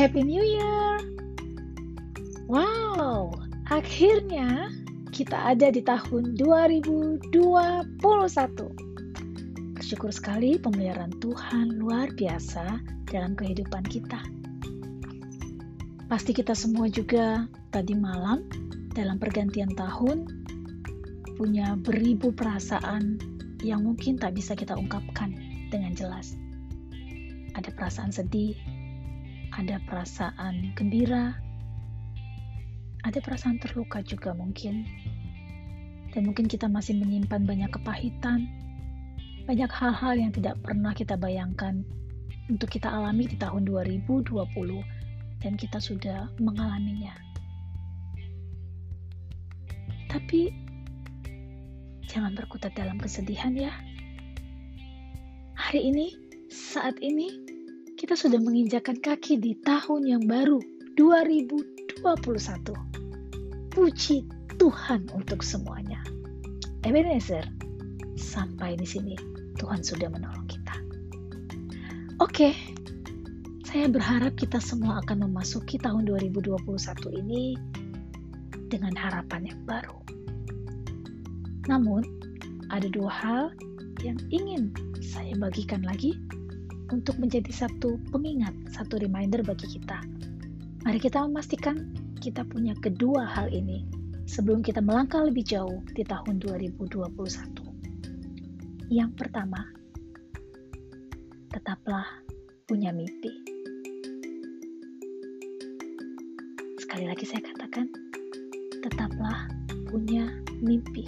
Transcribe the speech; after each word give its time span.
Happy 0.00 0.24
New 0.24 0.40
Year! 0.40 0.96
Wow, 2.48 3.36
akhirnya 3.68 4.72
kita 5.12 5.52
ada 5.52 5.68
di 5.68 5.84
tahun 5.84 6.40
2021. 6.40 7.28
Bersyukur 9.76 10.08
sekali 10.08 10.56
pemeliharaan 10.56 11.12
Tuhan 11.20 11.76
luar 11.76 12.08
biasa 12.16 12.80
dalam 13.12 13.36
kehidupan 13.36 13.84
kita. 13.92 14.24
Pasti 16.08 16.32
kita 16.32 16.56
semua 16.56 16.88
juga 16.88 17.44
tadi 17.68 17.92
malam 17.92 18.48
dalam 18.96 19.20
pergantian 19.20 19.76
tahun 19.76 20.24
punya 21.36 21.76
beribu 21.76 22.32
perasaan 22.32 23.20
yang 23.60 23.84
mungkin 23.84 24.16
tak 24.16 24.32
bisa 24.32 24.56
kita 24.56 24.72
ungkapkan 24.80 25.36
dengan 25.68 25.92
jelas. 25.92 26.40
Ada 27.52 27.68
perasaan 27.76 28.16
sedih, 28.16 28.56
ada 29.56 29.82
perasaan 29.86 30.74
gembira, 30.78 31.34
ada 33.02 33.18
perasaan 33.18 33.58
terluka 33.58 34.04
juga 34.04 34.36
mungkin. 34.36 34.86
Dan 36.10 36.26
mungkin 36.26 36.50
kita 36.50 36.66
masih 36.66 36.98
menyimpan 36.98 37.46
banyak 37.46 37.70
kepahitan, 37.70 38.50
banyak 39.46 39.70
hal-hal 39.70 40.14
yang 40.18 40.30
tidak 40.34 40.58
pernah 40.62 40.90
kita 40.90 41.14
bayangkan 41.14 41.86
untuk 42.50 42.66
kita 42.66 42.90
alami 42.90 43.30
di 43.30 43.38
tahun 43.38 43.62
2020 43.62 44.26
dan 45.40 45.54
kita 45.54 45.78
sudah 45.78 46.26
mengalaminya. 46.42 47.14
Tapi 50.10 50.50
jangan 52.10 52.34
berkutat 52.34 52.74
dalam 52.74 52.98
kesedihan 52.98 53.54
ya. 53.54 53.70
Hari 55.54 55.94
ini, 55.94 56.18
saat 56.50 56.98
ini, 56.98 57.49
kita 58.10 58.26
sudah 58.26 58.42
menginjakan 58.42 58.98
kaki 58.98 59.38
di 59.38 59.54
tahun 59.62 60.02
yang 60.02 60.26
baru 60.26 60.58
2021. 60.98 62.10
Puji 63.70 64.26
Tuhan 64.58 65.06
untuk 65.14 65.46
semuanya. 65.46 66.02
Ebenezer, 66.82 67.46
sampai 68.18 68.74
di 68.74 68.82
sini 68.82 69.14
Tuhan 69.62 69.86
sudah 69.86 70.10
menolong 70.10 70.42
kita. 70.50 70.74
Oke, 72.18 72.50
saya 73.62 73.86
berharap 73.86 74.34
kita 74.34 74.58
semua 74.58 74.98
akan 75.06 75.30
memasuki 75.30 75.78
tahun 75.78 76.02
2021 76.10 76.66
ini 77.14 77.54
dengan 78.74 78.98
harapan 78.98 79.54
yang 79.54 79.60
baru. 79.70 80.02
Namun, 81.70 82.02
ada 82.74 82.90
dua 82.90 83.06
hal 83.06 83.54
yang 84.02 84.18
ingin 84.34 84.74
saya 84.98 85.30
bagikan 85.38 85.86
lagi 85.86 86.18
untuk 86.90 87.14
menjadi 87.22 87.50
satu 87.50 87.98
pengingat, 88.10 88.54
satu 88.74 88.98
reminder 88.98 89.46
bagi 89.46 89.78
kita. 89.78 90.02
Mari 90.86 90.98
kita 90.98 91.22
memastikan 91.24 91.94
kita 92.20 92.44
punya 92.44 92.76
kedua 92.78 93.24
hal 93.24 93.48
ini 93.48 93.88
sebelum 94.28 94.62
kita 94.62 94.84
melangkah 94.84 95.24
lebih 95.24 95.42
jauh 95.42 95.82
di 95.96 96.04
tahun 96.06 96.38
2021. 96.42 97.10
Yang 98.90 99.10
pertama, 99.14 99.66
tetaplah 101.50 102.06
punya 102.66 102.92
mimpi. 102.94 103.30
Sekali 106.78 107.06
lagi 107.06 107.26
saya 107.26 107.42
katakan, 107.54 107.86
tetaplah 108.82 109.48
punya 109.90 110.26
mimpi. 110.62 111.06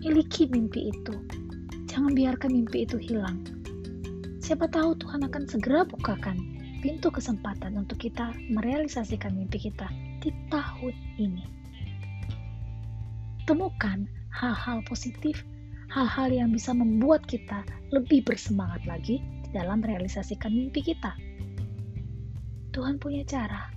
Miliki 0.00 0.48
mimpi 0.48 0.88
itu. 0.88 1.12
Jangan 1.92 2.16
biarkan 2.16 2.48
mimpi 2.48 2.88
itu 2.88 2.96
hilang. 2.96 3.44
Siapa 4.40 4.64
tahu 4.72 4.96
Tuhan 4.96 5.28
akan 5.28 5.44
segera 5.44 5.84
bukakan 5.84 6.40
pintu 6.80 7.12
kesempatan 7.12 7.76
untuk 7.76 8.00
kita 8.00 8.32
merealisasikan 8.48 9.36
mimpi 9.36 9.68
kita 9.68 9.92
di 10.24 10.32
tahun 10.48 10.96
ini. 11.20 11.44
Temukan 13.44 14.23
hal-hal 14.34 14.82
positif, 14.90 15.46
hal-hal 15.94 16.34
yang 16.34 16.50
bisa 16.50 16.74
membuat 16.74 17.22
kita 17.30 17.62
lebih 17.94 18.26
bersemangat 18.26 18.82
lagi 18.82 19.22
dalam 19.54 19.78
merealisasikan 19.78 20.50
mimpi 20.50 20.82
kita. 20.82 21.14
Tuhan 22.74 22.98
punya 22.98 23.22
cara. 23.22 23.70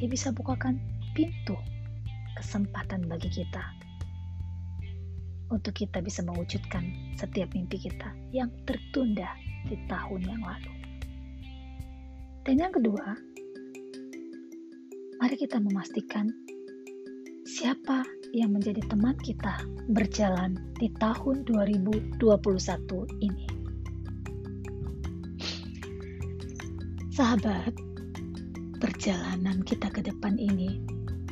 Dia 0.00 0.08
bisa 0.08 0.32
bukakan 0.32 0.80
pintu 1.12 1.56
kesempatan 2.40 3.04
bagi 3.04 3.28
kita 3.28 3.76
untuk 5.52 5.76
kita 5.76 6.02
bisa 6.02 6.24
mewujudkan 6.24 6.82
setiap 7.14 7.52
mimpi 7.52 7.78
kita 7.78 8.10
yang 8.32 8.50
tertunda 8.64 9.30
di 9.68 9.76
tahun 9.86 10.24
yang 10.24 10.42
lalu. 10.42 10.72
Dan 12.48 12.62
yang 12.62 12.72
kedua, 12.72 13.14
mari 15.20 15.36
kita 15.36 15.60
memastikan 15.60 16.30
siapa 17.46 18.02
yang 18.36 18.52
menjadi 18.52 18.84
teman 18.84 19.16
kita 19.24 19.64
berjalan 19.88 20.60
di 20.76 20.92
tahun 21.00 21.48
2021 21.48 22.20
ini. 23.24 23.48
Sahabat, 27.16 27.72
perjalanan 28.76 29.64
kita 29.64 29.88
ke 29.88 30.04
depan 30.04 30.36
ini 30.36 30.84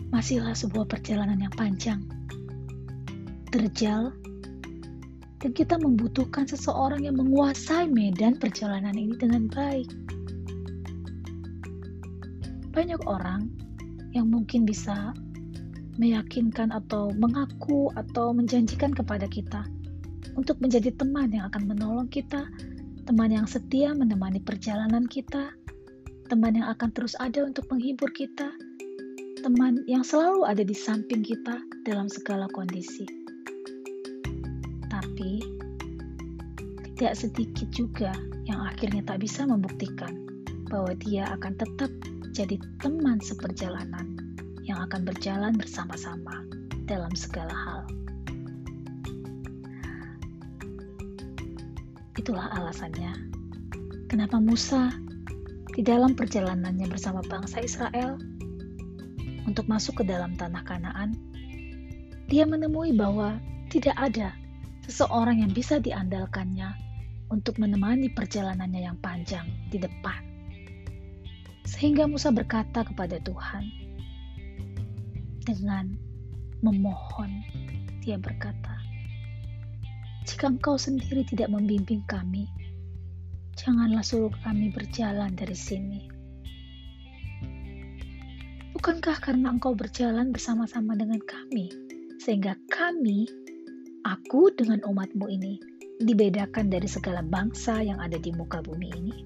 masihlah 0.08 0.56
sebuah 0.56 0.88
perjalanan 0.88 1.44
yang 1.44 1.52
panjang, 1.52 2.00
terjal, 3.52 4.08
dan 5.44 5.52
kita 5.52 5.76
membutuhkan 5.76 6.48
seseorang 6.48 7.04
yang 7.04 7.20
menguasai 7.20 7.84
medan 7.84 8.40
perjalanan 8.40 8.96
ini 8.96 9.12
dengan 9.20 9.44
baik. 9.52 9.92
Banyak 12.72 13.04
orang 13.04 13.52
yang 14.16 14.32
mungkin 14.32 14.64
bisa 14.64 15.12
meyakinkan 15.96 16.74
atau 16.74 17.14
mengaku 17.14 17.90
atau 17.94 18.34
menjanjikan 18.34 18.90
kepada 18.90 19.30
kita 19.30 19.62
untuk 20.34 20.58
menjadi 20.58 20.90
teman 20.94 21.30
yang 21.30 21.46
akan 21.50 21.70
menolong 21.70 22.08
kita, 22.10 22.50
teman 23.06 23.30
yang 23.30 23.46
setia 23.46 23.94
menemani 23.94 24.42
perjalanan 24.42 25.06
kita, 25.06 25.54
teman 26.26 26.58
yang 26.58 26.66
akan 26.74 26.90
terus 26.90 27.14
ada 27.22 27.46
untuk 27.46 27.68
menghibur 27.70 28.10
kita, 28.10 28.50
teman 29.44 29.84
yang 29.86 30.02
selalu 30.02 30.42
ada 30.48 30.64
di 30.66 30.74
samping 30.74 31.22
kita 31.22 31.60
dalam 31.86 32.10
segala 32.10 32.50
kondisi. 32.50 33.06
Tapi, 34.90 35.42
tidak 36.98 37.14
sedikit 37.18 37.68
juga 37.74 38.10
yang 38.46 38.62
akhirnya 38.62 39.02
tak 39.06 39.22
bisa 39.22 39.46
membuktikan 39.46 40.26
bahwa 40.70 40.94
dia 40.98 41.28
akan 41.38 41.54
tetap 41.54 41.90
jadi 42.34 42.58
teman 42.82 43.22
seperjalanan 43.22 44.13
yang 44.64 44.80
akan 44.84 45.04
berjalan 45.04 45.52
bersama-sama 45.54 46.44
dalam 46.88 47.12
segala 47.12 47.52
hal. 47.52 47.80
Itulah 52.16 52.48
alasannya 52.56 53.12
kenapa 54.08 54.40
Musa 54.40 54.88
di 55.76 55.82
dalam 55.84 56.16
perjalanannya 56.16 56.86
bersama 56.88 57.20
bangsa 57.26 57.60
Israel 57.60 58.16
untuk 59.44 59.68
masuk 59.68 60.00
ke 60.00 60.04
dalam 60.08 60.32
tanah 60.40 60.64
Kanaan, 60.64 61.12
dia 62.32 62.48
menemui 62.48 62.96
bahwa 62.96 63.36
tidak 63.68 63.92
ada 64.00 64.32
seseorang 64.88 65.44
yang 65.44 65.52
bisa 65.52 65.76
diandalkannya 65.82 66.72
untuk 67.28 67.60
menemani 67.60 68.08
perjalanannya 68.12 68.86
yang 68.86 68.96
panjang 69.02 69.44
di 69.68 69.82
depan. 69.82 70.22
Sehingga 71.66 72.06
Musa 72.06 72.30
berkata 72.30 72.86
kepada 72.86 73.18
Tuhan, 73.20 73.83
dengan 75.44 75.92
memohon. 76.64 77.44
Dia 78.00 78.16
berkata, 78.16 78.80
"Jika 80.24 80.56
engkau 80.56 80.80
sendiri 80.80 81.24
tidak 81.28 81.52
membimbing 81.52 82.00
kami, 82.08 82.48
janganlah 83.60 84.00
suruh 84.00 84.32
kami 84.40 84.72
berjalan 84.72 85.36
dari 85.36 85.56
sini." 85.56 86.00
Bukankah 88.72 89.16
karena 89.20 89.52
engkau 89.52 89.72
berjalan 89.72 90.32
bersama-sama 90.32 90.92
dengan 90.96 91.20
kami, 91.24 91.72
sehingga 92.20 92.56
kami, 92.68 93.24
aku 94.04 94.52
dengan 94.52 94.84
umatmu 94.84 95.24
ini, 95.28 95.56
dibedakan 96.04 96.68
dari 96.68 96.88
segala 96.88 97.24
bangsa 97.24 97.80
yang 97.80 97.96
ada 98.00 98.20
di 98.20 98.28
muka 98.36 98.60
bumi 98.60 98.88
ini? 98.92 99.16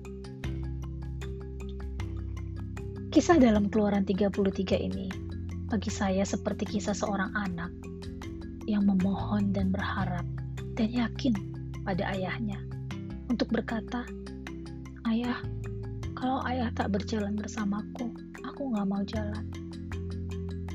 Kisah 3.09 3.41
dalam 3.41 3.67
keluaran 3.67 4.07
33 4.07 4.79
ini 4.79 5.28
bagi 5.69 5.93
saya 5.93 6.25
seperti 6.25 6.65
kisah 6.65 6.97
seorang 6.97 7.29
anak 7.37 7.69
yang 8.65 8.89
memohon 8.89 9.53
dan 9.53 9.69
berharap 9.69 10.25
dan 10.81 10.89
yakin 10.89 11.37
pada 11.85 12.09
ayahnya 12.17 12.57
untuk 13.29 13.53
berkata, 13.53 14.09
"Ayah, 15.05 15.37
Kalau 16.19 16.43
ayah 16.51 16.67
tak 16.75 16.91
berjalan 16.91 17.39
bersamaku, 17.39 18.11
aku 18.43 18.75
gak 18.75 18.91
mau 18.91 19.07
jalan. 19.07 19.47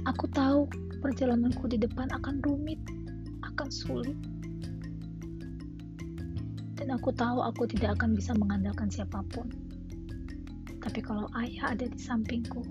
Aku 0.07 0.23
tahu 0.31 0.71
perjalananku 1.03 1.67
di 1.67 1.75
depan 1.83 2.07
akan 2.15 2.39
rumit, 2.47 2.79
akan 3.43 3.67
sulit. 3.67 4.15
Dan 6.79 6.95
aku 6.95 7.11
tahu 7.11 7.43
aku 7.43 7.67
tidak 7.67 7.99
akan 7.99 8.15
bisa 8.15 8.31
mengandalkan 8.39 8.87
siapa 8.87 9.19
pun. 9.35 9.51
Tapi 10.79 11.03
kalau 11.03 11.27
ayah 11.35 11.75
ada 11.75 11.91
di 11.91 11.99
sampingku, 11.99 12.63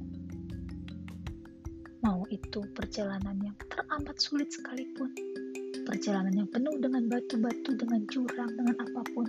mau 2.02 2.26
itu 2.34 2.66
perjalanan 2.74 3.38
yang 3.38 3.54
teramat 3.70 4.18
sulit 4.18 4.50
sekalipun, 4.50 5.14
perjalanan 5.86 6.34
yang 6.34 6.50
penuh 6.50 6.74
dengan 6.82 7.06
batu-batu, 7.06 7.78
dengan 7.78 8.02
jurang, 8.10 8.50
dengan 8.58 8.74
apa 8.82 9.02
pun, 9.14 9.26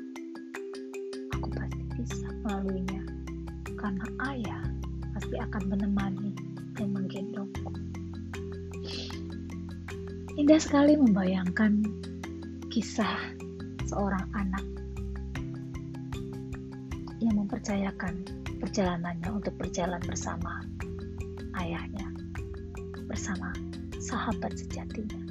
aku 1.38 1.48
pasti 1.54 1.82
bisa 2.02 2.28
melaluinya. 2.42 3.06
Karena 3.78 4.06
ayah 4.34 4.64
pasti 5.14 5.36
akan 5.38 5.64
menemani 5.70 6.34
dan 6.74 6.98
menggendongku. 6.98 7.70
Indah 10.34 10.58
sekali 10.58 10.98
membayangkan 10.98 11.86
kisah 12.74 13.38
seorang 13.86 14.26
anak 14.34 14.66
yang 17.22 17.38
mempercayakan 17.38 18.26
perjalanannya 18.58 19.30
untuk 19.30 19.54
berjalan 19.62 20.02
bersama 20.02 20.66
ayahnya, 21.62 22.13
bersama 23.08 23.54
sahabat 24.00 24.56
sejatinya 24.58 25.24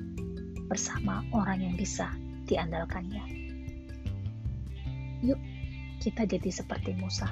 bersama 0.73 1.21
orang 1.37 1.61
yang 1.61 1.75
bisa 1.77 2.09
diandalkannya. 2.49 3.25
Yuk, 5.21 5.39
kita 6.01 6.25
jadi 6.25 6.51
seperti 6.51 6.97
Musa. 6.97 7.29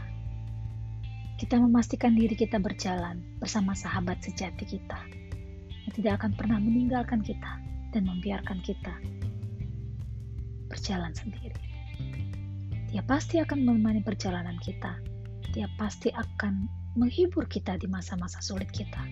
Kita 1.40 1.56
memastikan 1.56 2.12
diri 2.12 2.36
kita 2.36 2.60
berjalan 2.60 3.24
bersama 3.40 3.72
sahabat 3.72 4.20
sejati 4.20 4.68
kita 4.68 5.00
yang 5.88 5.92
tidak 5.96 6.20
akan 6.20 6.36
pernah 6.36 6.60
meninggalkan 6.60 7.24
kita 7.24 7.56
dan 7.96 8.04
membiarkan 8.04 8.60
kita 8.60 8.92
berjalan 10.68 11.10
sendiri. 11.16 11.56
Dia 12.92 13.02
pasti 13.06 13.40
akan 13.40 13.64
menemani 13.66 14.04
perjalanan 14.04 14.60
kita. 14.62 15.00
Dia 15.50 15.66
pasti 15.80 16.12
akan 16.14 16.68
menghibur 16.94 17.46
kita 17.48 17.80
di 17.80 17.88
masa-masa 17.90 18.38
sulit 18.38 18.70
kita. 18.70 19.02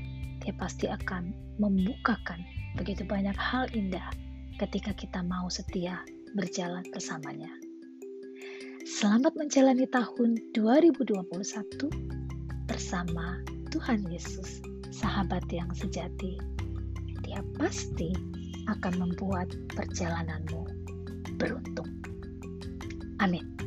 Dia 0.48 0.56
pasti 0.56 0.88
akan 0.88 1.28
membukakan 1.60 2.40
begitu 2.80 3.04
banyak 3.04 3.36
hal 3.36 3.68
indah 3.76 4.08
ketika 4.56 4.96
kita 4.96 5.20
mau 5.20 5.44
setia 5.52 6.00
berjalan 6.32 6.80
bersamanya. 6.88 7.52
Selamat 8.88 9.36
menjalani 9.36 9.84
tahun 9.92 10.40
2021 10.56 11.28
bersama 12.64 13.44
Tuhan 13.68 14.08
Yesus, 14.08 14.64
sahabat 14.88 15.44
yang 15.52 15.68
sejati. 15.76 16.40
Dia 17.28 17.44
pasti 17.60 18.16
akan 18.72 19.04
membuat 19.04 19.52
perjalananmu 19.76 20.64
beruntung. 21.36 21.92
Amin. 23.20 23.57